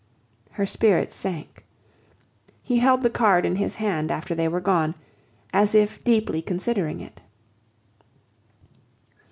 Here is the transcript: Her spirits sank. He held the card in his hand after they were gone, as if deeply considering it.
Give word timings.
Her 0.53 0.65
spirits 0.65 1.15
sank. 1.15 1.63
He 2.63 2.79
held 2.79 3.03
the 3.03 3.09
card 3.11 3.45
in 3.45 3.57
his 3.57 3.75
hand 3.75 4.09
after 4.09 4.33
they 4.33 4.47
were 4.47 4.59
gone, 4.59 4.95
as 5.53 5.75
if 5.75 6.03
deeply 6.03 6.41
considering 6.41 7.01
it. 7.01 7.21